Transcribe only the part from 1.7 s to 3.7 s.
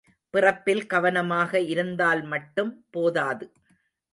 இருந்தால் மட்டும் போதாது.